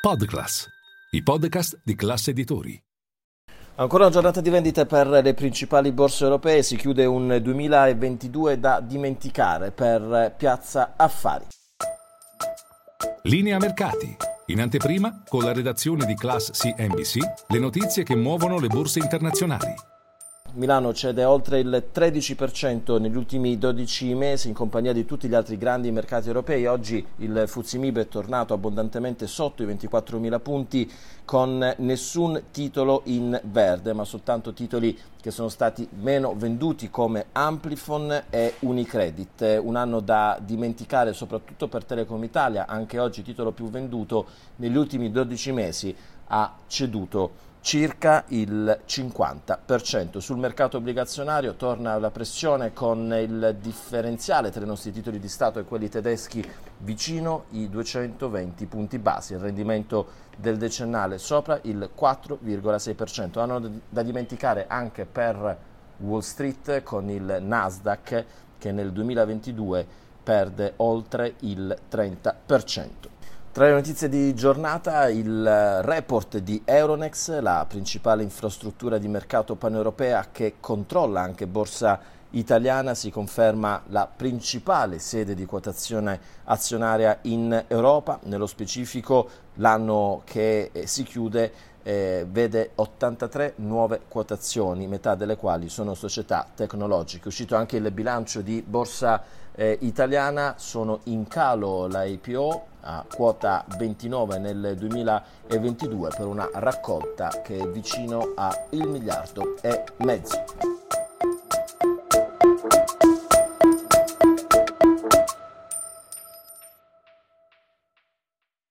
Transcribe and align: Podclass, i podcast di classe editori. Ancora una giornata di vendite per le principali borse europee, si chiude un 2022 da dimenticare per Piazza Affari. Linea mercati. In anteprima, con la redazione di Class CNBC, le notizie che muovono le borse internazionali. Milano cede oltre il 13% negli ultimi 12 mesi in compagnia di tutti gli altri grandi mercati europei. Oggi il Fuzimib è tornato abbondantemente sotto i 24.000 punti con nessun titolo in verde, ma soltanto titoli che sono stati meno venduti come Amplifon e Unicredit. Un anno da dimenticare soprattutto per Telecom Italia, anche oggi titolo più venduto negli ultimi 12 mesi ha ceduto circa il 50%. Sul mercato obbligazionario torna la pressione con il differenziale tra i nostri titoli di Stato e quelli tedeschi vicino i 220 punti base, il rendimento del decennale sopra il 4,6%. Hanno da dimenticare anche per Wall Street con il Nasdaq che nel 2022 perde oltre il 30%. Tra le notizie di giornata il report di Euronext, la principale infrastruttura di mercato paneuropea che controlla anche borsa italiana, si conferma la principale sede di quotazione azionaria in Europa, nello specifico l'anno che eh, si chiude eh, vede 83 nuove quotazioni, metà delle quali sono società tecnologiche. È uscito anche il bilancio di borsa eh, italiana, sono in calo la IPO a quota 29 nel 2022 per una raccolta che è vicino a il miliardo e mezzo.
Podclass, 0.00 0.66
i 1.10 1.22
podcast 1.22 1.82
di 1.84 1.94
classe 1.94 2.30
editori. 2.30 2.82
Ancora 3.74 4.04
una 4.04 4.12
giornata 4.12 4.40
di 4.40 4.48
vendite 4.48 4.86
per 4.86 5.06
le 5.06 5.34
principali 5.34 5.92
borse 5.92 6.24
europee, 6.24 6.62
si 6.62 6.76
chiude 6.76 7.04
un 7.04 7.38
2022 7.42 8.58
da 8.58 8.80
dimenticare 8.80 9.72
per 9.72 10.32
Piazza 10.38 10.94
Affari. 10.96 11.44
Linea 13.24 13.58
mercati. 13.58 14.16
In 14.46 14.62
anteprima, 14.62 15.22
con 15.28 15.44
la 15.44 15.52
redazione 15.52 16.06
di 16.06 16.14
Class 16.14 16.50
CNBC, 16.52 17.18
le 17.48 17.58
notizie 17.58 18.02
che 18.02 18.16
muovono 18.16 18.58
le 18.58 18.68
borse 18.68 19.00
internazionali. 19.00 19.89
Milano 20.54 20.92
cede 20.92 21.22
oltre 21.22 21.60
il 21.60 21.90
13% 21.94 23.00
negli 23.00 23.16
ultimi 23.16 23.56
12 23.56 24.14
mesi 24.14 24.48
in 24.48 24.54
compagnia 24.54 24.92
di 24.92 25.04
tutti 25.04 25.28
gli 25.28 25.34
altri 25.34 25.56
grandi 25.56 25.92
mercati 25.92 26.26
europei. 26.26 26.66
Oggi 26.66 27.06
il 27.18 27.44
Fuzimib 27.46 27.98
è 27.98 28.08
tornato 28.08 28.52
abbondantemente 28.52 29.28
sotto 29.28 29.62
i 29.62 29.66
24.000 29.66 30.40
punti 30.40 30.90
con 31.24 31.74
nessun 31.78 32.42
titolo 32.50 33.02
in 33.04 33.40
verde, 33.44 33.92
ma 33.92 34.02
soltanto 34.04 34.52
titoli 34.52 34.98
che 35.20 35.30
sono 35.30 35.48
stati 35.48 35.88
meno 36.00 36.34
venduti 36.34 36.90
come 36.90 37.26
Amplifon 37.30 38.24
e 38.28 38.54
Unicredit. 38.60 39.60
Un 39.62 39.76
anno 39.76 40.00
da 40.00 40.36
dimenticare 40.44 41.12
soprattutto 41.12 41.68
per 41.68 41.84
Telecom 41.84 42.24
Italia, 42.24 42.66
anche 42.66 42.98
oggi 42.98 43.22
titolo 43.22 43.52
più 43.52 43.70
venduto 43.70 44.26
negli 44.56 44.76
ultimi 44.76 45.12
12 45.12 45.52
mesi 45.52 45.96
ha 46.32 46.54
ceduto 46.66 47.48
circa 47.60 48.24
il 48.28 48.80
50%. 48.86 50.18
Sul 50.18 50.38
mercato 50.38 50.78
obbligazionario 50.78 51.54
torna 51.54 51.98
la 51.98 52.10
pressione 52.10 52.72
con 52.72 53.14
il 53.14 53.56
differenziale 53.60 54.50
tra 54.50 54.62
i 54.62 54.66
nostri 54.66 54.92
titoli 54.92 55.18
di 55.18 55.28
Stato 55.28 55.58
e 55.58 55.64
quelli 55.64 55.88
tedeschi 55.88 56.44
vicino 56.78 57.44
i 57.50 57.68
220 57.68 58.66
punti 58.66 58.98
base, 58.98 59.34
il 59.34 59.40
rendimento 59.40 60.28
del 60.36 60.56
decennale 60.56 61.18
sopra 61.18 61.58
il 61.64 61.90
4,6%. 61.98 63.38
Hanno 63.38 63.80
da 63.88 64.02
dimenticare 64.02 64.66
anche 64.66 65.04
per 65.04 65.58
Wall 65.98 66.20
Street 66.20 66.82
con 66.82 67.10
il 67.10 67.38
Nasdaq 67.40 68.24
che 68.56 68.72
nel 68.72 68.92
2022 68.92 69.86
perde 70.22 70.74
oltre 70.76 71.34
il 71.40 71.76
30%. 71.90 73.18
Tra 73.52 73.66
le 73.66 73.72
notizie 73.72 74.08
di 74.08 74.32
giornata 74.32 75.08
il 75.08 75.82
report 75.82 76.38
di 76.38 76.62
Euronext, 76.64 77.40
la 77.40 77.66
principale 77.68 78.22
infrastruttura 78.22 78.96
di 78.96 79.08
mercato 79.08 79.56
paneuropea 79.56 80.28
che 80.30 80.54
controlla 80.60 81.22
anche 81.22 81.48
borsa 81.48 81.98
italiana, 82.30 82.94
si 82.94 83.10
conferma 83.10 83.82
la 83.88 84.06
principale 84.06 85.00
sede 85.00 85.34
di 85.34 85.46
quotazione 85.46 86.20
azionaria 86.44 87.18
in 87.22 87.64
Europa, 87.66 88.20
nello 88.22 88.46
specifico 88.46 89.28
l'anno 89.54 90.22
che 90.24 90.70
eh, 90.72 90.86
si 90.86 91.02
chiude 91.02 91.52
eh, 91.82 92.26
vede 92.28 92.72
83 92.74 93.54
nuove 93.56 94.00
quotazioni, 94.08 94.86
metà 94.86 95.14
delle 95.14 95.36
quali 95.36 95.68
sono 95.68 95.94
società 95.94 96.46
tecnologiche. 96.54 97.24
È 97.24 97.28
uscito 97.28 97.56
anche 97.56 97.76
il 97.76 97.90
bilancio 97.90 98.40
di 98.40 98.62
borsa 98.66 99.22
eh, 99.54 99.78
italiana, 99.82 100.54
sono 100.56 101.00
in 101.04 101.26
calo 101.28 101.86
la 101.86 102.04
IPO 102.04 102.66
a 102.82 103.04
quota 103.12 103.64
29 103.76 104.38
nel 104.38 104.74
2022 104.78 106.10
per 106.16 106.26
una 106.26 106.48
raccolta 106.52 107.40
che 107.42 107.58
è 107.58 107.68
vicino 107.68 108.32
a 108.36 108.66
il 108.70 108.88
miliardo 108.88 109.56
e 109.60 109.84
mezzo. 109.98 110.69